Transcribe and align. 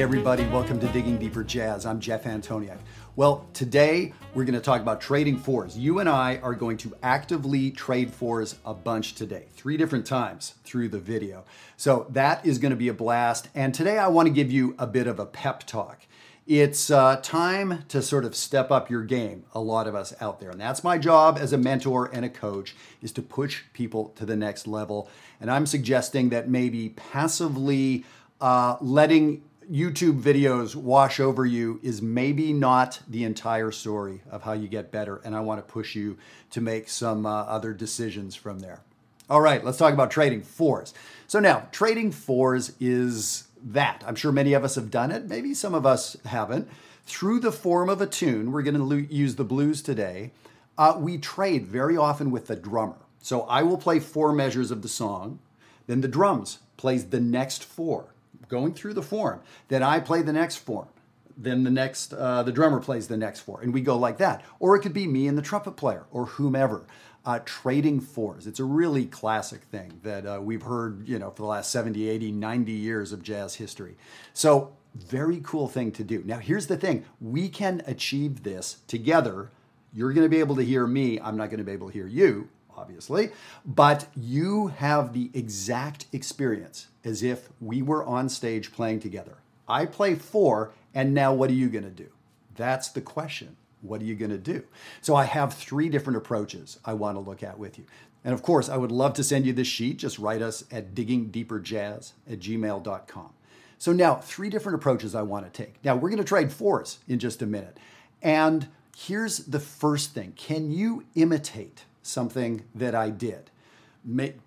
Hey, 0.00 0.04
everybody, 0.04 0.44
welcome 0.46 0.80
to 0.80 0.88
Digging 0.92 1.18
Deeper 1.18 1.44
Jazz. 1.44 1.84
I'm 1.84 2.00
Jeff 2.00 2.24
Antoniuk. 2.24 2.78
Well, 3.16 3.46
today 3.52 4.14
we're 4.32 4.46
going 4.46 4.54
to 4.54 4.60
talk 4.62 4.80
about 4.80 5.02
trading 5.02 5.36
fours. 5.36 5.76
You 5.76 5.98
and 5.98 6.08
I 6.08 6.38
are 6.38 6.54
going 6.54 6.78
to 6.78 6.96
actively 7.02 7.70
trade 7.70 8.10
fours 8.10 8.56
a 8.64 8.72
bunch 8.72 9.14
today, 9.14 9.44
three 9.50 9.76
different 9.76 10.06
times 10.06 10.54
through 10.64 10.88
the 10.88 10.98
video. 10.98 11.44
So 11.76 12.06
that 12.08 12.46
is 12.46 12.56
going 12.56 12.70
to 12.70 12.76
be 12.76 12.88
a 12.88 12.94
blast. 12.94 13.50
And 13.54 13.74
today 13.74 13.98
I 13.98 14.08
want 14.08 14.26
to 14.26 14.32
give 14.32 14.50
you 14.50 14.74
a 14.78 14.86
bit 14.86 15.06
of 15.06 15.20
a 15.20 15.26
pep 15.26 15.64
talk. 15.66 16.06
It's 16.46 16.90
uh, 16.90 17.20
time 17.22 17.84
to 17.88 18.00
sort 18.00 18.24
of 18.24 18.34
step 18.34 18.70
up 18.70 18.88
your 18.88 19.04
game, 19.04 19.44
a 19.52 19.60
lot 19.60 19.86
of 19.86 19.94
us 19.94 20.14
out 20.18 20.40
there. 20.40 20.48
And 20.48 20.60
that's 20.62 20.82
my 20.82 20.96
job 20.96 21.36
as 21.38 21.52
a 21.52 21.58
mentor 21.58 22.08
and 22.10 22.24
a 22.24 22.30
coach 22.30 22.74
is 23.02 23.12
to 23.12 23.20
push 23.20 23.64
people 23.74 24.14
to 24.16 24.24
the 24.24 24.34
next 24.34 24.66
level. 24.66 25.10
And 25.42 25.50
I'm 25.50 25.66
suggesting 25.66 26.30
that 26.30 26.48
maybe 26.48 26.88
passively 26.88 28.06
uh, 28.40 28.78
letting 28.80 29.42
YouTube 29.70 30.20
videos 30.20 30.74
wash 30.74 31.20
over 31.20 31.46
you 31.46 31.78
is 31.80 32.02
maybe 32.02 32.52
not 32.52 32.98
the 33.08 33.22
entire 33.22 33.70
story 33.70 34.20
of 34.28 34.42
how 34.42 34.52
you 34.52 34.66
get 34.66 34.90
better. 34.90 35.20
And 35.24 35.36
I 35.36 35.40
want 35.40 35.64
to 35.64 35.72
push 35.72 35.94
you 35.94 36.18
to 36.50 36.60
make 36.60 36.88
some 36.88 37.24
uh, 37.24 37.42
other 37.44 37.72
decisions 37.72 38.34
from 38.34 38.58
there. 38.58 38.80
All 39.28 39.40
right, 39.40 39.64
let's 39.64 39.78
talk 39.78 39.94
about 39.94 40.10
trading 40.10 40.42
fours. 40.42 40.92
So 41.28 41.38
now, 41.38 41.68
trading 41.70 42.10
fours 42.10 42.72
is 42.80 43.46
that. 43.62 44.02
I'm 44.04 44.16
sure 44.16 44.32
many 44.32 44.54
of 44.54 44.64
us 44.64 44.74
have 44.74 44.90
done 44.90 45.12
it. 45.12 45.28
Maybe 45.28 45.54
some 45.54 45.74
of 45.74 45.86
us 45.86 46.16
haven't. 46.24 46.68
Through 47.06 47.38
the 47.38 47.52
form 47.52 47.88
of 47.88 48.00
a 48.00 48.06
tune, 48.06 48.50
we're 48.50 48.62
going 48.62 48.74
to 48.74 48.82
lo- 48.82 49.06
use 49.08 49.36
the 49.36 49.44
blues 49.44 49.82
today. 49.82 50.32
Uh, 50.76 50.96
we 50.98 51.16
trade 51.16 51.66
very 51.66 51.96
often 51.96 52.32
with 52.32 52.48
the 52.48 52.56
drummer. 52.56 52.96
So 53.22 53.42
I 53.42 53.62
will 53.62 53.78
play 53.78 54.00
four 54.00 54.32
measures 54.32 54.72
of 54.72 54.82
the 54.82 54.88
song, 54.88 55.38
then 55.86 56.00
the 56.00 56.08
drums 56.08 56.58
plays 56.76 57.06
the 57.06 57.20
next 57.20 57.62
four 57.62 58.14
going 58.50 58.74
through 58.74 58.94
the 58.94 59.02
form. 59.02 59.40
Then 59.68 59.82
I 59.82 60.00
play 60.00 60.20
the 60.20 60.32
next 60.32 60.56
form. 60.56 60.88
Then 61.36 61.64
the 61.64 61.70
next, 61.70 62.12
uh, 62.12 62.42
the 62.42 62.52
drummer 62.52 62.80
plays 62.80 63.08
the 63.08 63.16
next 63.16 63.40
four, 63.40 63.62
and 63.62 63.72
we 63.72 63.80
go 63.80 63.96
like 63.96 64.18
that. 64.18 64.44
Or 64.58 64.76
it 64.76 64.80
could 64.80 64.92
be 64.92 65.06
me 65.06 65.26
and 65.26 65.38
the 65.38 65.42
trumpet 65.42 65.72
player, 65.72 66.04
or 66.10 66.26
whomever. 66.26 66.84
Uh, 67.24 67.38
trading 67.44 68.00
fours. 68.00 68.46
It's 68.46 68.60
a 68.60 68.64
really 68.64 69.04
classic 69.04 69.62
thing 69.64 70.00
that 70.02 70.26
uh, 70.26 70.40
we've 70.42 70.62
heard, 70.62 71.06
you 71.06 71.18
know, 71.18 71.30
for 71.30 71.42
the 71.42 71.48
last 71.48 71.70
70, 71.70 72.08
80, 72.08 72.32
90 72.32 72.72
years 72.72 73.12
of 73.12 73.22
jazz 73.22 73.54
history. 73.56 73.96
So, 74.32 74.72
very 74.94 75.40
cool 75.42 75.68
thing 75.68 75.92
to 75.92 76.02
do. 76.02 76.22
Now, 76.24 76.38
here's 76.38 76.66
the 76.66 76.78
thing 76.78 77.04
we 77.20 77.48
can 77.48 77.82
achieve 77.86 78.42
this 78.42 78.78
together. 78.86 79.50
You're 79.92 80.12
going 80.12 80.24
to 80.24 80.30
be 80.30 80.40
able 80.40 80.56
to 80.56 80.64
hear 80.64 80.86
me. 80.86 81.20
I'm 81.20 81.36
not 81.36 81.50
going 81.50 81.58
to 81.58 81.64
be 81.64 81.72
able 81.72 81.88
to 81.88 81.92
hear 81.92 82.06
you 82.06 82.48
obviously, 82.80 83.30
but 83.64 84.06
you 84.16 84.68
have 84.68 85.12
the 85.12 85.30
exact 85.34 86.06
experience 86.12 86.88
as 87.04 87.22
if 87.22 87.48
we 87.60 87.82
were 87.82 88.04
on 88.04 88.28
stage 88.28 88.72
playing 88.72 89.00
together. 89.00 89.38
I 89.68 89.86
play 89.86 90.14
four, 90.14 90.72
and 90.94 91.14
now 91.14 91.32
what 91.32 91.50
are 91.50 91.54
you 91.54 91.68
going 91.68 91.84
to 91.84 91.90
do? 91.90 92.08
That's 92.56 92.88
the 92.88 93.00
question. 93.00 93.56
What 93.82 94.00
are 94.00 94.04
you 94.04 94.14
going 94.14 94.30
to 94.30 94.38
do? 94.38 94.64
So 95.00 95.14
I 95.14 95.24
have 95.24 95.54
three 95.54 95.88
different 95.88 96.16
approaches 96.16 96.78
I 96.84 96.94
want 96.94 97.16
to 97.16 97.20
look 97.20 97.42
at 97.42 97.58
with 97.58 97.78
you. 97.78 97.84
And 98.24 98.34
of 98.34 98.42
course, 98.42 98.68
I 98.68 98.76
would 98.76 98.92
love 98.92 99.14
to 99.14 99.24
send 99.24 99.46
you 99.46 99.52
this 99.52 99.66
sheet. 99.66 99.98
Just 99.98 100.18
write 100.18 100.42
us 100.42 100.64
at 100.70 100.94
diggingdeeperjazz 100.94 102.12
at 102.30 102.40
gmail.com. 102.40 103.30
So 103.78 103.92
now, 103.92 104.16
three 104.16 104.50
different 104.50 104.76
approaches 104.76 105.14
I 105.14 105.22
want 105.22 105.46
to 105.46 105.64
take. 105.64 105.82
Now, 105.82 105.96
we're 105.96 106.10
going 106.10 106.18
to 106.18 106.24
trade 106.24 106.52
fours 106.52 106.98
in 107.08 107.18
just 107.18 107.40
a 107.40 107.46
minute. 107.46 107.78
And 108.20 108.68
here's 108.94 109.38
the 109.38 109.60
first 109.60 110.12
thing 110.12 110.34
Can 110.36 110.70
you 110.70 111.04
imitate 111.14 111.84
something 112.02 112.64
that 112.74 112.94
I 112.94 113.10
did. 113.10 113.50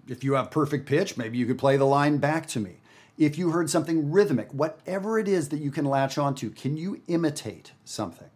If 0.08 0.24
you 0.24 0.34
have 0.34 0.52
perfect 0.52 0.86
pitch, 0.86 1.18
maybe 1.18 1.38
you 1.38 1.46
could 1.46 1.60
play 1.60 1.78
the 1.78 1.86
line 1.86 2.18
back 2.18 2.48
to 2.48 2.60
me. 2.60 2.78
If 3.18 3.38
you 3.38 3.52
heard 3.52 3.70
something 3.70 4.12
rhythmic, 4.12 4.52
whatever 4.52 5.20
it 5.20 5.28
is 5.28 5.50
that 5.50 5.60
you 5.60 5.70
can 5.70 5.86
latch 5.86 6.18
onto, 6.18 6.50
can 6.50 6.76
you 6.78 7.02
imitate 7.08 7.74
something? 7.86 8.30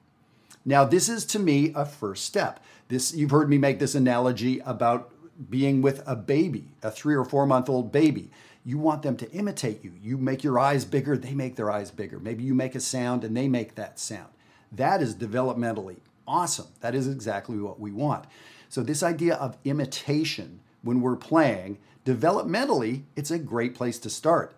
Now, 0.64 0.84
this 0.84 1.09
is 1.09 1.25
to 1.28 1.40
me 1.40 1.72
a 1.75 1.86
first 1.86 2.25
step. 2.25 2.64
This 2.88 3.14
you've 3.14 3.31
heard 3.31 3.50
me 3.50 3.58
make 3.58 3.80
this 3.80 3.96
analogy 3.96 4.59
about 4.59 5.12
being 5.50 5.81
with 5.81 6.03
a 6.06 6.16
baby, 6.16 6.69
a 6.84 6.92
three 6.92 7.16
or 7.16 7.25
four 7.25 7.46
month 7.46 7.69
old 7.69 7.92
baby. 7.92 8.30
You 8.63 8.78
want 8.78 9.02
them 9.02 9.18
to 9.18 9.31
imitate 9.31 9.84
you. 9.84 9.94
You 10.02 10.18
make 10.18 10.44
your 10.44 10.59
eyes 10.59 10.84
bigger, 10.86 11.18
they 11.18 11.34
make 11.34 11.56
their 11.56 11.72
eyes 11.72 11.90
bigger. 11.90 12.19
Maybe 12.19 12.44
you 12.44 12.53
make 12.53 12.75
a 12.75 12.80
sound 12.80 13.24
and 13.24 13.36
they 13.36 13.47
make 13.47 13.75
that 13.75 13.97
sound. 13.97 14.30
That 14.72 15.02
is 15.02 15.16
developmentally 15.16 15.97
awesome. 16.28 16.68
That 16.81 16.94
is 16.94 17.08
exactly 17.08 17.58
what 17.58 17.80
we 17.80 17.92
want. 17.92 18.25
So, 18.70 18.84
this 18.84 19.04
idea 19.04 19.36
of 19.36 19.58
imitation 19.64 20.60
when 20.82 21.02
we're 21.02 21.16
playing, 21.16 21.80
developmentally, 22.06 23.04
it's 23.16 23.32
a 23.32 23.40
great 23.40 23.76
place 23.76 24.00
to 24.00 24.10
start. 24.10 24.56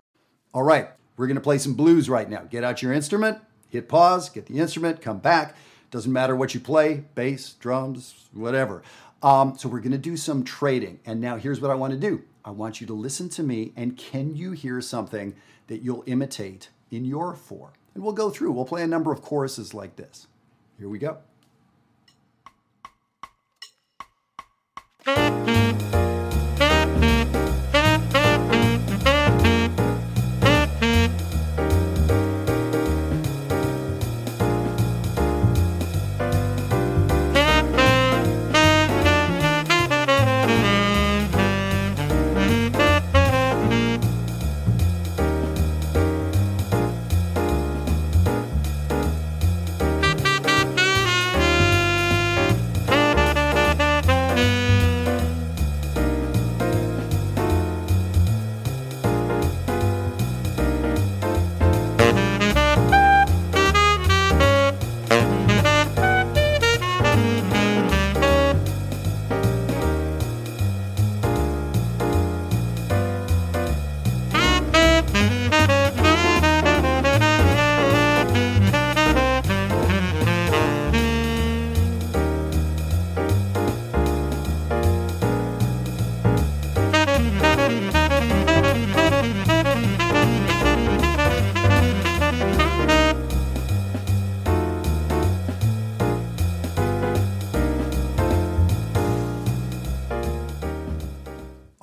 All 0.52 0.62
right, 0.62 0.90
we're 1.16 1.26
to 1.36 1.42
play 1.42 1.58
some 1.58 1.74
blues 1.74 2.08
right 2.08 2.28
now. 2.28 2.42
Get 2.42 2.64
out 2.64 2.82
your 2.82 2.92
instrument, 2.92 3.38
hit 3.68 3.88
pause, 3.88 4.28
get 4.28 4.46
the 4.46 4.58
instrument, 4.58 5.00
come 5.00 5.18
back. 5.18 5.56
Doesn't 5.90 6.12
matter 6.12 6.36
what 6.36 6.54
you 6.54 6.60
play 6.60 7.04
bass, 7.14 7.54
drums, 7.54 8.26
whatever. 8.32 8.82
Um, 9.22 9.56
so, 9.56 9.68
we're 9.68 9.80
to 9.92 9.98
do 9.98 10.16
some 10.16 10.44
trading. 10.44 11.00
And 11.06 11.20
now, 11.20 11.36
here's 11.36 11.60
what 11.60 11.70
I 11.70 11.74
want 11.74 11.92
to 11.92 11.98
do 11.98 12.22
I 12.44 12.50
want 12.50 12.80
you 12.80 12.86
to 12.88 12.94
listen 12.94 13.28
to 13.30 13.42
me, 13.42 13.72
and 13.76 13.96
can 13.96 14.34
you 14.34 14.52
hear 14.52 14.80
something 14.80 15.34
that 15.68 15.82
you'll 15.82 16.04
imitate 16.06 16.70
in 16.90 17.04
your 17.04 17.34
four? 17.34 17.72
And 17.94 18.02
we'll 18.02 18.12
go 18.12 18.30
through, 18.30 18.52
we'll 18.52 18.64
play 18.64 18.82
a 18.82 18.86
number 18.86 19.12
of 19.12 19.22
choruses 19.22 19.74
like 19.74 19.96
this. 19.96 20.26
Here 20.78 20.88
we 20.88 20.98
go. 20.98 21.18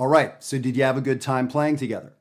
All 0.07 0.13
right, 0.13 0.41
so 0.41 0.57
did 0.57 0.77
you 0.77 0.83
have 0.83 0.95
a 0.95 1.01
good 1.01 1.19
time 1.19 1.49
playing 1.49 1.75
together? 1.75 2.13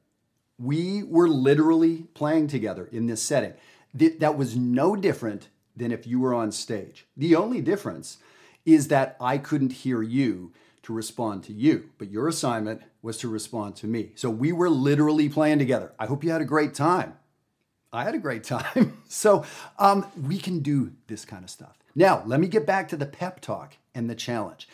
We 0.59 1.05
were 1.05 1.29
literally 1.29 2.09
playing 2.15 2.49
together 2.49 2.89
in 2.91 3.07
this 3.07 3.23
setting. 3.23 3.55
That 3.95 4.37
was 4.37 4.57
no 4.57 4.97
different 4.97 5.51
than 5.77 5.93
if 5.93 6.05
you 6.05 6.19
were 6.19 6.35
on 6.35 6.51
stage. 6.51 7.07
The 7.17 7.37
only 7.37 7.61
difference 7.61 8.19
is 8.65 8.89
that 8.89 9.17
I 9.21 9.39
couldn't 9.39 9.71
hear 9.71 10.03
you 10.03 10.53
to 10.83 10.93
respond 10.93 11.45
to 11.45 11.53
you, 11.53 11.91
but 11.97 12.11
your 12.11 12.27
assignment 12.27 12.83
was 13.03 13.19
to 13.19 13.29
respond 13.29 13.77
to 13.77 13.87
me. 13.87 14.11
So 14.17 14.31
we 14.31 14.51
were 14.51 14.69
literally 14.69 15.29
playing 15.29 15.61
together. 15.61 15.93
I 15.97 16.07
hope 16.07 16.25
you 16.25 16.33
had 16.33 16.41
a 16.41 16.45
great 16.45 16.75
time. 16.75 17.15
I 17.93 18.03
had 18.03 18.17
a 18.17 18.19
great 18.19 18.43
time. 18.43 19.01
so 19.09 19.45
um, 19.79 20.11
we 20.21 20.39
can 20.39 20.59
do 20.59 20.91
this 21.07 21.25
kind 21.25 21.45
of 21.45 21.51
stuff. 21.51 21.79
Now, 21.95 22.25
let 22.27 22.41
me 22.41 22.49
get 22.49 22.67
back 22.67 22.89
to 22.89 22.97
the 22.97 23.07
pep 23.07 23.39
talk 23.39 23.77
and 23.95 24.11
the 24.11 24.17
challenge. 24.17 24.67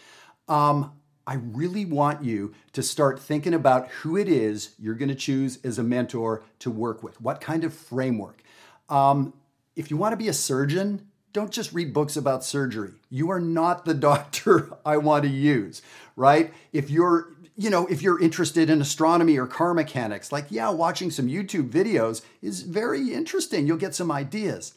Um, 0.48 0.92
I 1.26 1.34
really 1.34 1.84
want 1.84 2.24
you 2.24 2.54
to 2.72 2.82
start 2.82 3.20
thinking 3.20 3.54
about 3.54 3.88
who 3.88 4.16
it 4.16 4.28
is 4.28 4.74
you're 4.78 4.94
going 4.94 5.08
to 5.08 5.14
choose 5.14 5.58
as 5.64 5.78
a 5.78 5.82
mentor 5.82 6.42
to 6.60 6.70
work 6.70 7.02
with. 7.02 7.20
What 7.20 7.40
kind 7.40 7.64
of 7.64 7.72
framework? 7.72 8.42
Um, 8.88 9.32
if 9.76 9.90
you 9.90 9.96
want 9.96 10.12
to 10.12 10.16
be 10.16 10.28
a 10.28 10.32
surgeon, 10.32 11.06
don't 11.32 11.50
just 11.50 11.72
read 11.72 11.94
books 11.94 12.16
about 12.16 12.44
surgery. 12.44 12.92
You 13.08 13.30
are 13.30 13.40
not 13.40 13.84
the 13.84 13.94
doctor 14.10 14.76
I 14.84 14.96
want 14.96 15.24
to 15.24 15.30
use, 15.30 15.82
right? 16.16 16.52
If 16.72 16.90
you're 16.90 17.28
you 17.54 17.68
know, 17.68 17.86
if 17.86 18.00
you're 18.00 18.20
interested 18.20 18.70
in 18.70 18.80
astronomy 18.80 19.36
or 19.36 19.46
car 19.46 19.74
mechanics, 19.74 20.32
like, 20.32 20.46
yeah, 20.48 20.70
watching 20.70 21.10
some 21.10 21.28
YouTube 21.28 21.68
videos 21.68 22.22
is 22.40 22.62
very 22.62 23.12
interesting. 23.12 23.66
You'll 23.66 23.76
get 23.76 23.94
some 23.94 24.10
ideas. 24.10 24.72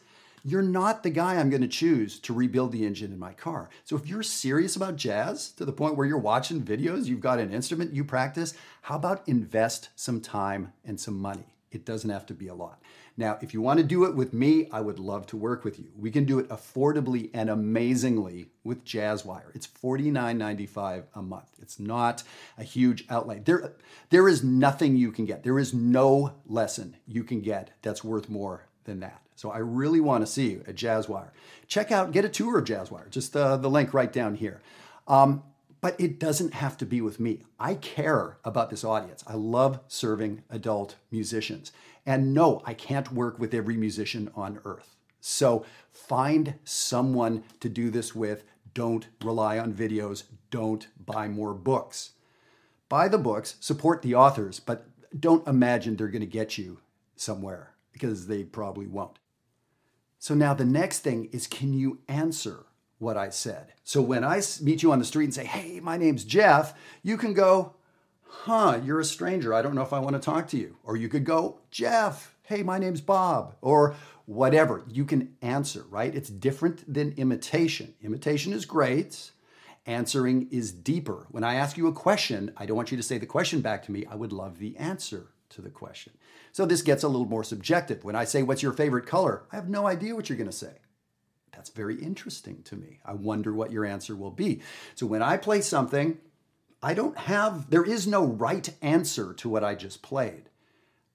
You're 0.48 0.62
not 0.62 1.02
the 1.02 1.10
guy 1.10 1.34
I'm 1.34 1.50
going 1.50 1.62
to 1.62 1.66
choose 1.66 2.20
to 2.20 2.32
rebuild 2.32 2.70
the 2.70 2.86
engine 2.86 3.12
in 3.12 3.18
my 3.18 3.32
car. 3.32 3.68
So 3.82 3.96
if 3.96 4.06
you're 4.06 4.22
serious 4.22 4.76
about 4.76 4.94
jazz 4.94 5.50
to 5.56 5.64
the 5.64 5.72
point 5.72 5.96
where 5.96 6.06
you're 6.06 6.18
watching 6.18 6.62
videos, 6.62 7.06
you've 7.06 7.18
got 7.18 7.40
an 7.40 7.52
instrument 7.52 7.92
you 7.92 8.04
practice, 8.04 8.54
how 8.82 8.94
about 8.94 9.26
invest 9.26 9.88
some 9.96 10.20
time 10.20 10.72
and 10.84 11.00
some 11.00 11.20
money? 11.20 11.56
It 11.72 11.84
doesn't 11.84 12.10
have 12.10 12.26
to 12.26 12.32
be 12.32 12.46
a 12.46 12.54
lot. 12.54 12.80
Now, 13.16 13.38
if 13.42 13.54
you 13.54 13.60
want 13.60 13.80
to 13.80 13.84
do 13.84 14.04
it 14.04 14.14
with 14.14 14.32
me, 14.32 14.68
I 14.70 14.82
would 14.82 15.00
love 15.00 15.26
to 15.28 15.36
work 15.36 15.64
with 15.64 15.80
you. 15.80 15.90
We 15.98 16.12
can 16.12 16.24
do 16.24 16.38
it 16.38 16.48
affordably 16.48 17.28
and 17.34 17.50
amazingly 17.50 18.50
with 18.62 18.84
Jazzwire. 18.84 19.52
It's 19.52 19.66
$49.95 19.66 21.06
a 21.12 21.22
month. 21.22 21.50
It's 21.60 21.80
not 21.80 22.22
a 22.56 22.62
huge 22.62 23.04
outlay. 23.10 23.40
There, 23.40 23.72
there 24.10 24.28
is 24.28 24.44
nothing 24.44 24.94
you 24.94 25.10
can 25.10 25.24
get. 25.24 25.42
There 25.42 25.58
is 25.58 25.74
no 25.74 26.34
lesson 26.46 26.98
you 27.04 27.24
can 27.24 27.40
get 27.40 27.72
that's 27.82 28.04
worth 28.04 28.30
more 28.30 28.68
than 28.86 29.00
that. 29.00 29.20
So 29.36 29.50
I 29.50 29.58
really 29.58 30.00
want 30.00 30.22
to 30.22 30.26
see 30.26 30.50
you 30.50 30.64
at 30.66 30.76
Jazzwire. 30.76 31.30
Check 31.68 31.92
out, 31.92 32.12
get 32.12 32.24
a 32.24 32.28
tour 32.28 32.58
of 32.58 32.64
Jazzwire. 32.64 33.10
Just 33.10 33.36
uh, 33.36 33.58
the 33.58 33.68
link 33.68 33.92
right 33.92 34.12
down 34.12 34.36
here. 34.36 34.62
Um, 35.06 35.42
but 35.82 36.00
it 36.00 36.18
doesn't 36.18 36.54
have 36.54 36.78
to 36.78 36.86
be 36.86 37.00
with 37.02 37.20
me. 37.20 37.42
I 37.60 37.74
care 37.74 38.38
about 38.44 38.70
this 38.70 38.82
audience. 38.82 39.22
I 39.26 39.34
love 39.34 39.80
serving 39.88 40.42
adult 40.48 40.96
musicians. 41.10 41.70
And 42.06 42.32
no, 42.32 42.62
I 42.64 42.72
can't 42.72 43.12
work 43.12 43.38
with 43.38 43.52
every 43.52 43.76
musician 43.76 44.30
on 44.34 44.58
earth. 44.64 44.96
So 45.20 45.66
find 45.90 46.54
someone 46.64 47.44
to 47.60 47.68
do 47.68 47.90
this 47.90 48.14
with. 48.14 48.44
Don't 48.72 49.08
rely 49.22 49.58
on 49.58 49.74
videos. 49.74 50.24
Don't 50.50 50.88
buy 51.04 51.28
more 51.28 51.52
books. 51.52 52.12
Buy 52.88 53.08
the 53.08 53.18
books, 53.18 53.56
support 53.60 54.02
the 54.02 54.14
authors, 54.14 54.60
but 54.60 54.86
don't 55.18 55.46
imagine 55.46 55.96
they're 55.96 56.08
going 56.08 56.20
to 56.20 56.26
get 56.26 56.56
you 56.56 56.78
somewhere 57.16 57.75
because 57.96 58.26
they 58.26 58.44
probably 58.44 58.86
won't. 58.86 59.18
So 60.18 60.34
now 60.34 60.54
the 60.54 60.64
next 60.64 61.00
thing 61.00 61.28
is 61.32 61.46
can 61.46 61.72
you 61.72 62.00
answer 62.08 62.66
what 62.98 63.16
I 63.16 63.30
said? 63.30 63.72
So 63.84 64.02
when 64.02 64.22
I 64.22 64.42
meet 64.60 64.82
you 64.82 64.92
on 64.92 64.98
the 64.98 65.04
street 65.04 65.24
and 65.24 65.34
say, 65.34 65.44
hey, 65.44 65.80
my 65.80 65.96
name's 65.96 66.24
Jeff, 66.24 66.74
you 67.02 67.16
can 67.16 67.32
go, 67.32 67.74
huh, 68.24 68.80
you're 68.84 69.00
a 69.00 69.04
stranger. 69.04 69.54
I 69.54 69.62
don't 69.62 69.74
know 69.74 69.82
if 69.82 69.92
I 69.92 69.98
want 69.98 70.14
to 70.14 70.20
talk 70.20 70.48
to 70.48 70.56
you. 70.56 70.76
Or 70.82 70.96
you 70.96 71.08
could 71.08 71.24
go, 71.24 71.60
Jeff, 71.70 72.34
hey, 72.42 72.62
my 72.62 72.78
name's 72.78 73.00
Bob. 73.00 73.54
Or 73.60 73.96
whatever. 74.24 74.82
You 74.88 75.04
can 75.04 75.34
answer, 75.42 75.84
right? 75.88 76.14
It's 76.14 76.28
different 76.28 76.92
than 76.92 77.14
imitation. 77.16 77.94
Imitation 78.02 78.52
is 78.52 78.64
great. 78.64 79.30
Answering 79.86 80.48
is 80.50 80.72
deeper. 80.72 81.26
When 81.30 81.44
I 81.44 81.54
ask 81.54 81.76
you 81.76 81.86
a 81.86 81.92
question, 81.92 82.52
I 82.56 82.66
don't 82.66 82.76
want 82.76 82.90
you 82.90 82.96
to 82.96 83.02
say 83.02 83.18
the 83.18 83.26
question 83.26 83.60
back 83.60 83.84
to 83.84 83.92
me. 83.92 84.04
I 84.10 84.16
would 84.16 84.32
love 84.32 84.58
the 84.58 84.76
answer 84.76 85.28
to 85.50 85.62
the 85.62 85.70
question. 85.70 86.12
So 86.52 86.66
this 86.66 86.82
gets 86.82 87.02
a 87.02 87.08
little 87.08 87.26
more 87.26 87.44
subjective. 87.44 88.04
When 88.04 88.16
I 88.16 88.24
say, 88.24 88.42
What's 88.42 88.62
your 88.62 88.72
favorite 88.72 89.06
color? 89.06 89.44
I 89.52 89.56
have 89.56 89.68
no 89.68 89.86
idea 89.86 90.14
what 90.14 90.28
you're 90.28 90.38
going 90.38 90.50
to 90.50 90.56
say. 90.56 90.74
That's 91.52 91.70
very 91.70 91.96
interesting 91.96 92.62
to 92.64 92.76
me. 92.76 93.00
I 93.04 93.14
wonder 93.14 93.52
what 93.52 93.72
your 93.72 93.84
answer 93.84 94.14
will 94.14 94.30
be. 94.30 94.60
So 94.94 95.06
when 95.06 95.22
I 95.22 95.38
play 95.38 95.62
something, 95.62 96.18
I 96.82 96.92
don't 96.92 97.16
have, 97.16 97.70
there 97.70 97.84
is 97.84 98.06
no 98.06 98.24
right 98.24 98.68
answer 98.82 99.32
to 99.34 99.48
what 99.48 99.64
I 99.64 99.74
just 99.74 100.02
played. 100.02 100.50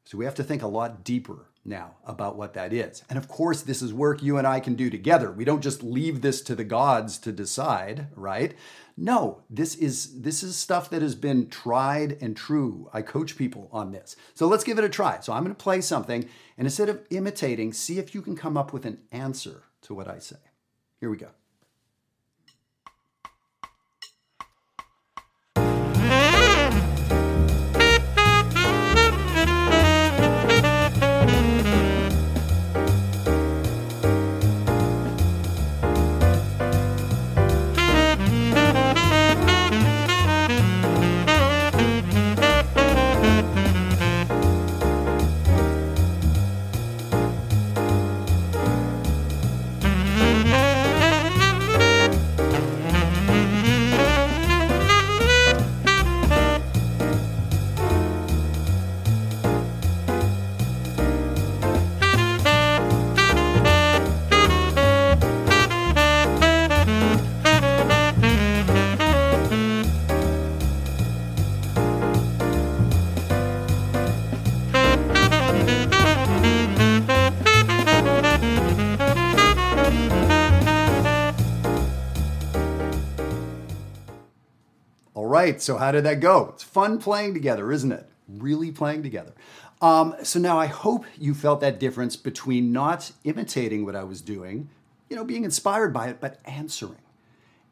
So 0.04 0.18
we 0.18 0.26
have 0.26 0.36
to 0.36 0.44
think 0.44 0.64
a 0.64 0.68
lot 0.68 1.04
deeper 1.04 1.46
now 1.64 1.96
about 2.06 2.38
what 2.38 2.54
that 2.54 2.74
is. 2.74 3.04
And 3.10 3.18
of 3.18 3.28
course, 3.28 3.62
this 3.62 3.82
is 3.82 3.94
work 3.94 4.24
you 4.24 4.38
and 4.38 4.48
I 4.48 4.60
can 4.60 4.76
do 4.76 4.90
together. 4.90 5.32
We 5.32 5.46
don't 5.46 5.62
just 5.62 5.84
leave 5.84 6.22
this 6.22 6.42
to 6.44 6.56
the 6.56 6.64
gods 6.64 7.18
to 7.20 7.32
decide, 7.32 8.08
right? 8.16 8.56
No, 8.98 9.44
this 9.50 9.76
is 9.76 10.22
this 10.22 10.44
is 10.44 10.56
stuff 10.56 10.90
that 10.90 11.02
has 11.02 11.16
been 11.16 11.50
tried 11.50 12.18
and 12.22 12.36
true. 12.36 12.90
I 12.94 13.02
coach 13.02 13.38
people 13.38 13.70
on 13.72 13.92
this. 13.92 14.16
So 14.34 14.48
let's 14.48 14.64
give 14.64 14.78
it 14.78 14.84
a 14.84 14.90
try. 14.90 15.20
So 15.22 15.34
I'm 15.34 15.44
going 15.44 15.56
to 15.56 15.64
play 15.64 15.82
something 15.82 16.28
and 16.58 16.68
instead 16.68 16.90
of 16.90 17.02
imitating, 17.10 17.74
see 17.74 18.00
if 18.00 18.14
you 18.14 18.22
can 18.22 18.36
come 18.36 18.58
up 18.58 18.74
with 18.74 18.86
an 18.86 19.00
answer 19.12 19.64
to 19.84 19.94
what 19.94 20.08
I 20.08 20.20
say. 20.20 20.38
Here 21.00 21.10
we 21.10 21.18
go. 21.18 21.30
Right. 85.42 85.62
So, 85.62 85.78
how 85.78 85.92
did 85.92 86.04
that 86.04 86.20
go? 86.20 86.52
It's 86.54 86.64
fun 86.64 87.00
playing 87.00 87.34
together, 87.34 87.72
isn't 87.72 87.92
it? 87.92 88.08
Really 88.28 88.72
playing 88.72 89.04
together. 89.04 89.34
Um, 89.82 90.16
so, 90.24 90.40
now 90.40 90.60
I 90.60 90.68
hope 90.68 91.06
you 91.18 91.34
felt 91.34 91.62
that 91.62 91.80
difference 91.80 92.16
between 92.16 92.72
not 92.72 93.12
imitating 93.24 93.86
what 93.86 93.96
I 93.96 94.04
was 94.04 94.22
doing, 94.22 94.70
you 95.10 95.16
know, 95.16 95.24
being 95.24 95.44
inspired 95.44 95.94
by 95.94 96.08
it, 96.08 96.22
but 96.22 96.40
answering. 96.46 97.02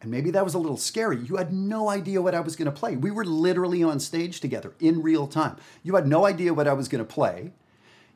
And 0.02 0.10
maybe 0.10 0.32
that 0.32 0.46
was 0.46 0.54
a 0.54 0.60
little 0.60 0.78
scary. 0.78 1.18
You 1.18 1.36
had 1.36 1.52
no 1.52 1.90
idea 1.90 2.22
what 2.22 2.34
I 2.34 2.40
was 2.40 2.56
going 2.56 2.68
to 2.68 2.72
play. 2.72 2.96
We 2.96 3.12
were 3.12 3.26
literally 3.26 3.84
on 3.84 4.00
stage 4.00 4.40
together 4.40 4.74
in 4.80 5.02
real 5.02 5.28
time. 5.28 5.58
You 5.84 5.96
had 5.96 6.08
no 6.08 6.26
idea 6.26 6.54
what 6.54 6.70
I 6.70 6.74
was 6.74 6.88
going 6.88 7.06
to 7.06 7.14
play. 7.14 7.52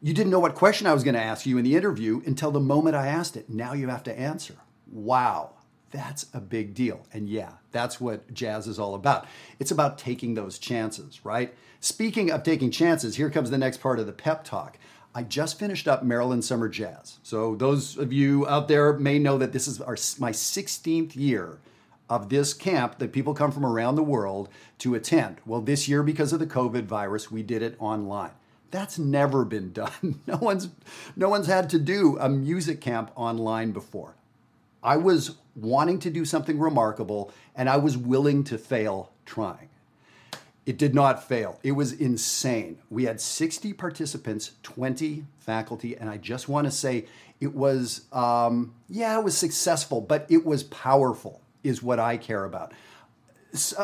You 0.01 0.13
didn't 0.13 0.31
know 0.31 0.39
what 0.39 0.55
question 0.55 0.87
I 0.87 0.93
was 0.93 1.03
going 1.03 1.15
to 1.15 1.21
ask 1.21 1.45
you 1.45 1.57
in 1.57 1.65
the 1.65 1.75
interview 1.75 2.21
until 2.25 2.51
the 2.51 2.59
moment 2.61 2.95
I 2.95 3.07
asked 3.07 3.35
it. 3.35 3.49
Now 3.49 3.73
you 3.73 3.89
have 3.89 4.03
to 4.03 4.17
answer. 4.17 4.55
Wow. 4.89 5.51
That's 5.93 6.25
a 6.33 6.41
big 6.41 6.73
deal. 6.73 7.05
And 7.13 7.29
yeah, 7.29 7.51
that's 7.71 8.01
what 8.01 8.33
jazz 8.33 8.65
is 8.65 8.79
all 8.79 8.95
about. 8.95 9.27
It's 9.59 9.69
about 9.69 9.99
taking 9.99 10.33
those 10.33 10.57
chances, 10.57 11.23
right? 11.23 11.53
Speaking 11.79 12.31
of 12.31 12.41
taking 12.41 12.71
chances, 12.71 13.15
here 13.15 13.29
comes 13.29 13.51
the 13.51 13.59
next 13.59 13.77
part 13.77 13.99
of 13.99 14.07
the 14.07 14.11
pep 14.11 14.43
talk. 14.43 14.79
I 15.13 15.21
just 15.21 15.59
finished 15.59 15.87
up 15.87 16.03
Maryland 16.03 16.43
Summer 16.43 16.67
Jazz. 16.67 17.19
So 17.21 17.55
those 17.55 17.95
of 17.95 18.11
you 18.11 18.47
out 18.47 18.67
there 18.67 18.93
may 18.93 19.19
know 19.19 19.37
that 19.37 19.53
this 19.53 19.67
is 19.67 19.79
our, 19.79 19.95
my 20.17 20.31
16th 20.31 21.15
year 21.15 21.59
of 22.09 22.29
this 22.29 22.55
camp 22.55 22.97
that 22.97 23.11
people 23.11 23.35
come 23.35 23.51
from 23.51 23.65
around 23.65 23.95
the 23.95 24.03
world 24.03 24.49
to 24.79 24.95
attend. 24.95 25.37
Well, 25.45 25.61
this 25.61 25.87
year 25.87 26.01
because 26.01 26.33
of 26.33 26.39
the 26.39 26.47
COVID 26.47 26.85
virus, 26.85 27.29
we 27.29 27.43
did 27.43 27.61
it 27.61 27.75
online. 27.77 28.31
That's 28.71 28.97
never 28.97 29.45
been 29.45 29.71
done. 29.73 30.21
No 30.25 30.37
one's 30.37 30.69
no 31.15 31.29
one's 31.29 31.45
had 31.45 31.69
to 31.69 31.77
do 31.77 32.17
a 32.19 32.27
music 32.27 32.81
camp 32.81 33.11
online 33.15 33.71
before. 33.71 34.15
I 34.83 34.97
was 34.97 35.37
wanting 35.55 35.99
to 35.99 36.09
do 36.09 36.25
something 36.25 36.59
remarkable 36.59 37.31
and 37.55 37.69
I 37.69 37.77
was 37.77 37.97
willing 37.97 38.43
to 38.45 38.57
fail 38.57 39.11
trying. 39.25 39.69
It 40.65 40.77
did 40.77 40.95
not 40.95 41.27
fail. 41.27 41.59
It 41.61 41.73
was 41.73 41.91
insane. 41.91 42.79
We 42.89 43.03
had 43.03 43.19
60 43.19 43.73
participants, 43.73 44.51
20 44.63 45.25
faculty, 45.39 45.97
and 45.97 46.09
I 46.09 46.17
just 46.17 46.47
want 46.47 46.65
to 46.65 46.71
say 46.71 47.05
it 47.41 47.53
was, 47.53 48.05
um, 48.13 48.73
yeah, 48.87 49.17
it 49.19 49.23
was 49.23 49.37
successful, 49.37 49.99
but 49.99 50.25
it 50.29 50.45
was 50.45 50.63
powerful, 50.63 51.41
is 51.63 51.83
what 51.83 51.99
I 51.99 52.15
care 52.15 52.45
about. 52.45 52.73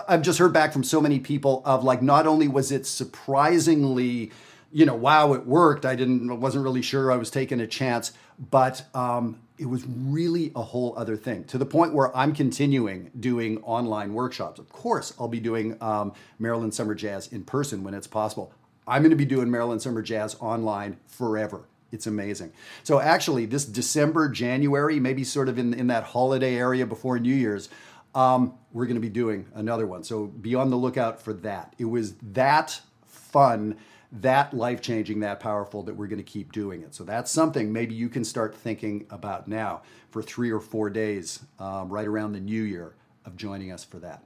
I've 0.08 0.22
just 0.22 0.40
heard 0.40 0.54
back 0.54 0.72
from 0.72 0.84
so 0.84 1.02
many 1.02 1.20
people 1.20 1.62
of 1.66 1.84
like, 1.84 2.02
not 2.02 2.26
only 2.26 2.48
was 2.48 2.72
it 2.72 2.86
surprisingly, 2.86 4.32
you 4.72 4.86
know, 4.86 4.96
wow, 4.96 5.34
it 5.34 5.46
worked. 5.46 5.86
I 5.86 5.96
didn't, 5.96 6.40
wasn't 6.40 6.64
really 6.64 6.82
sure 6.82 7.12
I 7.12 7.18
was 7.18 7.30
taking 7.30 7.60
a 7.60 7.68
chance, 7.68 8.14
but 8.52 8.84
um, 8.96 9.42
it 9.58 9.66
was 9.66 9.86
really 9.88 10.52
a 10.56 10.62
whole 10.62 10.94
other 10.98 11.18
thing 11.18 11.44
to 11.46 11.58
the 11.58 11.66
point 11.66 11.94
where 11.94 12.16
I'm 12.16 12.34
continuing 12.34 13.12
doing 13.20 13.62
online 13.64 14.14
workshops. 14.14 14.60
Of 14.60 14.70
course, 14.70 15.14
I'll 15.20 15.28
be 15.28 15.40
doing 15.40 15.78
um, 15.82 16.14
Maryland 16.40 16.74
Summer 16.74 16.96
Jazz 16.96 17.28
in 17.28 17.44
person 17.44 17.84
when 17.84 17.94
it's 17.94 18.08
possible. 18.08 18.54
I'm 18.88 19.02
going 19.02 19.12
to 19.12 19.18
be 19.18 19.26
doing 19.26 19.52
Maryland 19.52 19.82
Summer 19.82 20.02
Jazz 20.02 20.36
online 20.40 20.98
forever. 21.08 21.68
It's 21.92 22.08
amazing. 22.08 22.54
So, 22.84 23.00
actually, 23.00 23.46
this 23.46 23.66
December, 23.66 24.30
January, 24.30 25.00
maybe 25.00 25.24
sort 25.24 25.50
of 25.50 25.58
in, 25.58 25.74
in 25.74 25.88
that 25.88 26.04
holiday 26.04 26.56
area 26.56 26.86
before 26.86 27.20
New 27.20 27.34
Year's, 27.34 27.70
um, 28.16 28.54
we're 28.72 28.86
going 28.86 28.96
to 28.96 29.02
be 29.02 29.10
doing 29.10 29.48
another 29.54 29.86
one. 29.86 30.04
So 30.04 30.28
be 30.28 30.56
on 30.56 30.70
the 30.70 30.76
lookout 30.76 31.22
for 31.22 31.34
that. 31.34 31.74
It 31.78 31.86
was 31.86 32.16
that 32.34 32.82
fun, 33.06 33.78
that 34.12 34.54
life 34.54 34.82
changing, 34.82 35.20
that 35.20 35.40
powerful 35.40 35.84
that 35.84 35.96
we're 35.96 36.08
going 36.08 36.18
to 36.18 36.24
keep 36.24 36.52
doing 36.52 36.82
it. 36.82 36.96
So 36.96 37.04
that's 37.04 37.32
something 37.32 37.72
maybe 37.72 37.94
you 37.94 38.10
can 38.10 38.24
start 38.24 38.56
thinking 38.56 39.06
about 39.10 39.48
now 39.48 39.84
for 40.10 40.22
three 40.22 40.52
or 40.52 40.60
four 40.60 40.90
days 40.90 41.40
um, 41.60 41.90
right 41.90 42.08
around 42.08 42.34
the 42.34 42.40
new 42.40 42.64
year 42.64 42.96
of 43.26 43.38
joining 43.38 43.72
us 43.72 43.84
for 43.84 44.00
that. 44.00 44.24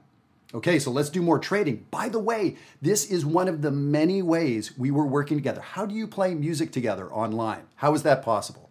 Okay, 0.54 0.78
so 0.78 0.90
let's 0.90 1.10
do 1.10 1.20
more 1.20 1.38
trading. 1.38 1.84
By 1.90 2.08
the 2.08 2.20
way, 2.20 2.56
this 2.80 3.10
is 3.10 3.26
one 3.26 3.48
of 3.48 3.60
the 3.60 3.72
many 3.72 4.22
ways 4.22 4.78
we 4.78 4.90
were 4.90 5.06
working 5.06 5.36
together. 5.36 5.60
How 5.60 5.84
do 5.84 5.94
you 5.94 6.06
play 6.06 6.34
music 6.34 6.70
together 6.70 7.12
online? 7.12 7.62
How 7.76 7.92
is 7.94 8.04
that 8.04 8.22
possible? 8.22 8.70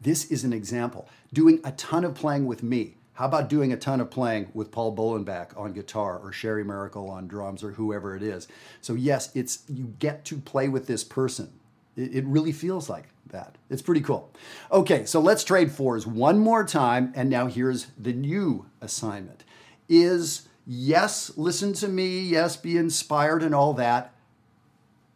This 0.00 0.30
is 0.30 0.44
an 0.44 0.52
example. 0.52 1.08
Doing 1.32 1.60
a 1.62 1.72
ton 1.72 2.04
of 2.04 2.14
playing 2.14 2.46
with 2.46 2.62
me. 2.62 2.97
How 3.18 3.24
about 3.24 3.48
doing 3.48 3.72
a 3.72 3.76
ton 3.76 4.00
of 4.00 4.12
playing 4.12 4.50
with 4.54 4.70
Paul 4.70 4.94
Bollenback 4.94 5.58
on 5.58 5.72
guitar 5.72 6.20
or 6.20 6.30
Sherrie 6.30 6.62
Maricle 6.62 7.10
on 7.10 7.26
drums 7.26 7.64
or 7.64 7.72
whoever 7.72 8.14
it 8.14 8.22
is? 8.22 8.46
So 8.80 8.94
yes, 8.94 9.34
it's 9.34 9.64
you 9.68 9.92
get 9.98 10.24
to 10.26 10.36
play 10.36 10.68
with 10.68 10.86
this 10.86 11.02
person. 11.02 11.50
It, 11.96 12.14
it 12.14 12.24
really 12.26 12.52
feels 12.52 12.88
like 12.88 13.08
that. 13.30 13.58
It's 13.68 13.82
pretty 13.82 14.02
cool. 14.02 14.32
Okay, 14.70 15.04
so 15.04 15.18
let's 15.18 15.42
trade 15.42 15.72
fours 15.72 16.06
one 16.06 16.38
more 16.38 16.64
time, 16.64 17.12
and 17.16 17.28
now 17.28 17.48
here's 17.48 17.88
the 17.98 18.12
new 18.12 18.66
assignment. 18.80 19.42
Is 19.88 20.46
yes, 20.64 21.32
listen 21.36 21.72
to 21.72 21.88
me, 21.88 22.20
yes, 22.20 22.56
be 22.56 22.76
inspired 22.76 23.42
and 23.42 23.52
all 23.52 23.74
that, 23.74 24.14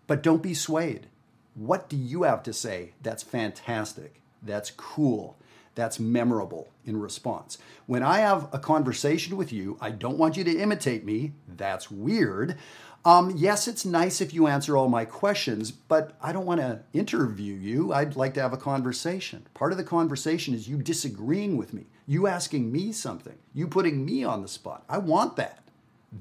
but 0.08 0.24
don't 0.24 0.42
be 0.42 0.54
swayed. 0.54 1.06
What 1.54 1.88
do 1.88 1.96
you 1.96 2.24
have 2.24 2.42
to 2.42 2.52
say 2.52 2.94
that's 3.00 3.22
fantastic, 3.22 4.20
that's 4.42 4.72
cool, 4.72 5.36
that's 5.74 5.98
memorable 5.98 6.70
in 6.84 7.00
response? 7.00 7.58
When 7.86 8.02
I 8.02 8.18
have 8.18 8.48
a 8.52 8.58
conversation 8.58 9.36
with 9.36 9.52
you, 9.52 9.78
I 9.80 9.90
don't 9.90 10.18
want 10.18 10.36
you 10.36 10.44
to 10.44 10.58
imitate 10.58 11.04
me, 11.04 11.32
that's 11.48 11.90
weird. 11.90 12.56
Um, 13.04 13.34
yes, 13.36 13.66
it's 13.66 13.84
nice 13.84 14.20
if 14.20 14.32
you 14.32 14.46
answer 14.46 14.76
all 14.76 14.88
my 14.88 15.04
questions, 15.04 15.72
but 15.72 16.16
I 16.22 16.32
don't 16.32 16.46
want 16.46 16.60
to 16.60 16.82
interview 16.92 17.54
you. 17.54 17.92
I'd 17.92 18.14
like 18.14 18.34
to 18.34 18.42
have 18.42 18.52
a 18.52 18.56
conversation. 18.58 19.46
Part 19.54 19.72
of 19.72 19.78
the 19.78 19.84
conversation 19.84 20.54
is 20.54 20.68
you 20.68 20.76
disagreeing 20.76 21.56
with 21.56 21.74
me, 21.74 21.86
you 22.06 22.28
asking 22.28 22.70
me 22.70 22.92
something, 22.92 23.38
you 23.52 23.66
putting 23.66 24.04
me 24.04 24.22
on 24.22 24.42
the 24.42 24.48
spot. 24.48 24.84
I 24.88 24.98
want 24.98 25.34
that. 25.36 25.58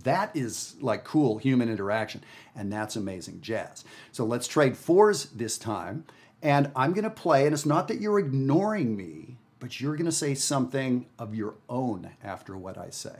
That 0.03 0.35
is 0.35 0.75
like 0.79 1.03
cool 1.03 1.37
human 1.37 1.69
interaction, 1.69 2.23
and 2.55 2.71
that's 2.71 2.95
amazing 2.95 3.41
jazz. 3.41 3.83
So 4.11 4.25
let's 4.25 4.47
trade 4.47 4.75
fours 4.75 5.25
this 5.25 5.57
time, 5.57 6.05
and 6.41 6.71
I'm 6.75 6.93
going 6.93 7.03
to 7.03 7.09
play, 7.09 7.45
and 7.45 7.53
it's 7.53 7.65
not 7.65 7.87
that 7.87 8.01
you're 8.01 8.19
ignoring 8.19 8.95
me, 8.95 9.37
but 9.59 9.79
you're 9.79 9.95
going 9.95 10.05
to 10.05 10.11
say 10.11 10.33
something 10.33 11.05
of 11.19 11.35
your 11.35 11.55
own 11.69 12.11
after 12.23 12.57
what 12.57 12.77
I 12.77 12.89
say. 12.89 13.15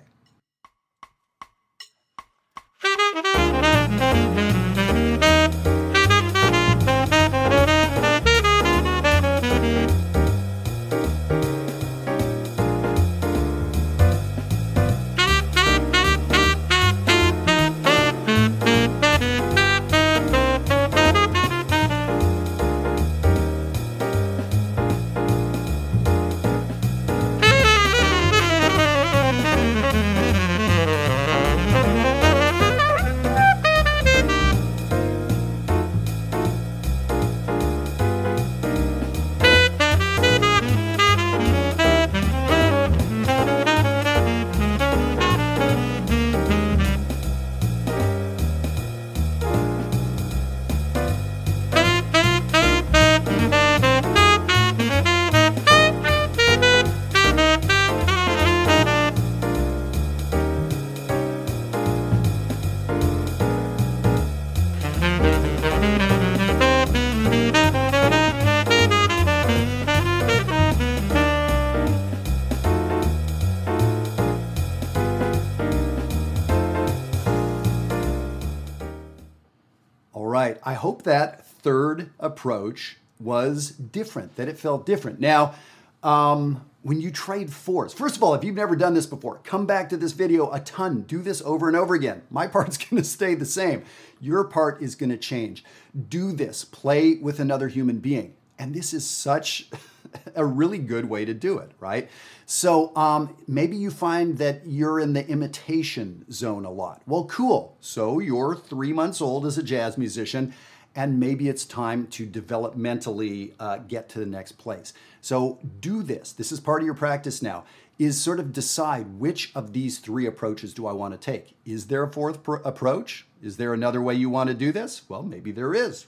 I 80.63 80.73
hope 80.73 81.03
that 81.03 81.45
third 81.45 82.09
approach 82.19 82.97
was 83.19 83.69
different, 83.69 84.35
that 84.35 84.47
it 84.47 84.57
felt 84.57 84.85
different. 84.85 85.19
Now, 85.19 85.55
um, 86.03 86.65
when 86.83 86.99
you 86.99 87.11
trade 87.11 87.53
fours, 87.53 87.93
first 87.93 88.15
of 88.15 88.23
all, 88.23 88.33
if 88.33 88.43
you've 88.43 88.55
never 88.55 88.75
done 88.75 88.95
this 88.95 89.05
before, 89.05 89.39
come 89.43 89.65
back 89.65 89.89
to 89.89 89.97
this 89.97 90.13
video 90.13 90.51
a 90.51 90.59
ton. 90.59 91.01
Do 91.01 91.21
this 91.21 91.41
over 91.43 91.67
and 91.67 91.77
over 91.77 91.93
again. 91.93 92.23
My 92.31 92.47
part's 92.47 92.77
to 93.01 93.07
stay 93.07 93.35
the 93.35 93.45
same. 93.45 93.83
Your 94.19 94.43
part 94.43 94.81
is 94.81 94.95
to 95.09 95.17
change. 95.17 95.63
Do 96.09 96.31
this. 96.31 96.65
Play 96.65 97.15
with 97.15 97.39
another 97.39 97.67
human 97.67 97.99
being. 97.99 98.33
And 98.57 98.73
this 98.73 98.93
is 98.93 99.05
such 99.07 99.69
a 100.35 100.45
really 100.45 100.77
good 100.77 101.09
way 101.09 101.25
to 101.25 101.33
do 101.33 101.57
it, 101.57 101.71
right? 101.79 102.09
So 102.45 102.95
um, 102.95 103.35
maybe 103.47 103.77
you 103.77 103.91
find 103.91 104.37
that 104.37 104.65
you're 104.65 104.99
in 104.99 105.13
the 105.13 105.27
imitation 105.27 106.25
zone 106.31 106.65
a 106.65 106.71
lot. 106.71 107.01
Well, 107.05 107.25
cool. 107.25 107.77
So 107.79 108.19
you're 108.19 108.55
three 108.55 108.93
months 108.93 109.21
old 109.21 109.45
as 109.45 109.57
a 109.57 109.63
jazz 109.63 109.97
musician, 109.97 110.53
and 110.95 111.19
maybe 111.19 111.47
it's 111.47 111.65
time 111.65 112.07
to 112.07 112.27
developmentally 112.27 113.53
uh, 113.59 113.77
get 113.77 114.09
to 114.09 114.19
the 114.19 114.25
next 114.25 114.53
place. 114.53 114.93
So 115.21 115.59
do 115.79 116.03
this. 116.03 116.33
This 116.33 116.51
is 116.51 116.59
part 116.59 116.81
of 116.81 116.85
your 116.85 116.95
practice 116.95 117.41
now. 117.41 117.63
Is 117.97 118.19
sort 118.19 118.39
of 118.39 118.51
decide 118.51 119.19
which 119.19 119.51
of 119.53 119.73
these 119.73 119.99
three 119.99 120.25
approaches 120.25 120.73
do 120.73 120.87
I 120.87 120.91
want 120.91 121.13
to 121.13 121.19
take? 121.19 121.55
Is 121.65 121.85
there 121.85 122.03
a 122.03 122.11
fourth 122.11 122.41
pr- 122.41 122.55
approach? 122.55 123.27
Is 123.43 123.57
there 123.57 123.73
another 123.73 124.01
way 124.01 124.15
you 124.15 124.29
want 124.29 124.47
to 124.47 124.55
do 124.55 124.71
this? 124.71 125.03
Well, 125.07 125.21
maybe 125.21 125.51
there 125.51 125.75
is. 125.75 126.07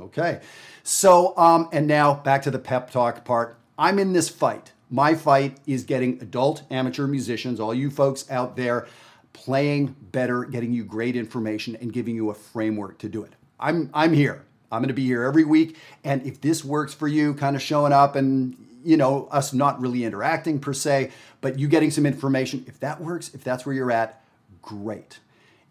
Okay. 0.00 0.40
So, 0.82 1.36
um, 1.36 1.68
and 1.72 1.86
now 1.86 2.14
back 2.14 2.42
to 2.42 2.50
the 2.50 2.58
pep 2.58 2.90
talk 2.90 3.24
part. 3.24 3.58
I'm 3.78 3.98
in 3.98 4.12
this 4.12 4.28
fight. 4.28 4.72
My 4.90 5.14
fight 5.14 5.58
is 5.66 5.84
getting 5.84 6.20
adult 6.20 6.62
amateur 6.70 7.06
musicians, 7.06 7.58
all 7.58 7.74
you 7.74 7.90
folks 7.90 8.30
out 8.30 8.56
there, 8.56 8.86
playing 9.32 9.96
better, 10.12 10.44
getting 10.44 10.72
you 10.72 10.84
great 10.84 11.16
information, 11.16 11.76
and 11.76 11.92
giving 11.92 12.14
you 12.14 12.30
a 12.30 12.34
framework 12.34 12.98
to 12.98 13.08
do 13.08 13.24
it. 13.24 13.32
I'm, 13.58 13.90
I'm 13.94 14.12
here. 14.12 14.44
I'm 14.70 14.80
going 14.80 14.88
to 14.88 14.94
be 14.94 15.04
here 15.06 15.24
every 15.24 15.44
week. 15.44 15.76
And 16.02 16.24
if 16.26 16.40
this 16.40 16.64
works 16.64 16.94
for 16.94 17.08
you, 17.08 17.34
kind 17.34 17.56
of 17.56 17.62
showing 17.62 17.92
up 17.92 18.16
and, 18.16 18.56
you 18.84 18.96
know, 18.96 19.28
us 19.30 19.52
not 19.52 19.80
really 19.80 20.04
interacting 20.04 20.60
per 20.60 20.72
se, 20.72 21.10
but 21.40 21.58
you 21.58 21.68
getting 21.68 21.90
some 21.90 22.06
information, 22.06 22.64
if 22.66 22.78
that 22.80 23.00
works, 23.00 23.32
if 23.34 23.42
that's 23.42 23.64
where 23.64 23.74
you're 23.74 23.92
at, 23.92 24.22
great. 24.62 25.18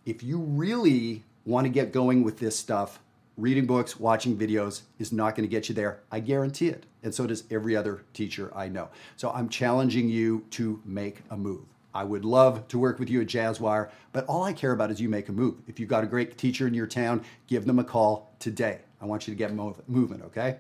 If 0.05 0.23
you 0.23 0.39
really 0.39 1.23
want 1.45 1.65
to 1.65 1.69
get 1.69 1.91
going 1.91 2.23
with 2.23 2.39
this 2.39 2.57
stuff, 2.57 2.99
reading 3.37 3.65
books, 3.65 3.99
watching 3.99 4.37
videos 4.37 4.83
is 4.99 5.11
not 5.11 5.35
going 5.35 5.47
to 5.47 5.51
get 5.51 5.69
you 5.69 5.75
there. 5.75 6.01
I 6.11 6.19
guarantee 6.19 6.67
it. 6.67 6.85
And 7.01 7.13
so 7.13 7.27
does 7.27 7.43
every 7.51 7.75
other 7.75 8.03
teacher 8.13 8.51
I 8.55 8.69
know. 8.69 8.89
So 9.17 9.31
I'm 9.31 9.49
challenging 9.49 10.09
you 10.09 10.45
to 10.51 10.81
make 10.85 11.21
a 11.29 11.37
move. 11.37 11.65
I 11.93 12.03
would 12.03 12.25
love 12.25 12.67
to 12.69 12.79
work 12.79 12.97
with 12.97 13.09
you 13.09 13.21
at 13.21 13.27
Jazzwire, 13.27 13.89
but 14.13 14.25
all 14.25 14.43
I 14.43 14.53
care 14.53 14.71
about 14.71 14.89
is 14.89 14.99
you 14.99 15.09
make 15.09 15.29
a 15.29 15.31
move. 15.31 15.57
If 15.67 15.79
you've 15.79 15.89
got 15.89 16.03
a 16.03 16.07
great 16.07 16.37
teacher 16.37 16.65
in 16.65 16.73
your 16.73 16.87
town, 16.87 17.23
give 17.47 17.65
them 17.65 17.77
a 17.77 17.83
call 17.83 18.33
today. 18.39 18.79
I 18.99 19.05
want 19.05 19.27
you 19.27 19.33
to 19.33 19.37
get 19.37 19.53
moving, 19.53 20.21
okay? 20.23 20.57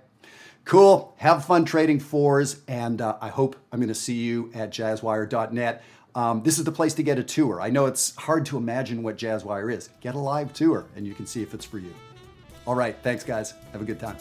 Cool. 0.65 1.13
Have 1.17 1.45
fun 1.45 1.65
trading 1.65 1.99
fours, 1.99 2.61
and 2.67 3.01
uh, 3.01 3.17
I 3.19 3.29
hope 3.29 3.55
I'm 3.71 3.79
going 3.79 3.87
to 3.87 3.95
see 3.95 4.15
you 4.15 4.51
at 4.53 4.69
jazzwire.net. 4.69 5.83
Um, 6.15 6.43
this 6.43 6.59
is 6.59 6.63
the 6.63 6.71
place 6.71 6.93
to 6.95 7.03
get 7.03 7.17
a 7.17 7.23
tour. 7.23 7.59
I 7.59 7.69
know 7.71 7.87
it's 7.87 8.15
hard 8.15 8.45
to 8.47 8.57
imagine 8.57 9.01
what 9.01 9.17
Jazzwire 9.17 9.73
is. 9.73 9.89
Get 9.99 10.13
a 10.13 10.19
live 10.19 10.53
tour, 10.53 10.85
and 10.95 11.07
you 11.07 11.15
can 11.15 11.25
see 11.25 11.41
if 11.41 11.55
it's 11.55 11.65
for 11.65 11.79
you. 11.79 11.93
All 12.65 12.75
right. 12.75 12.95
Thanks, 13.03 13.23
guys. 13.23 13.53
Have 13.71 13.81
a 13.81 13.85
good 13.85 13.99
time. 13.99 14.17